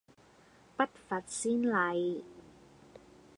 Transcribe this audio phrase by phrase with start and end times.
[0.75, 2.23] 不乏先例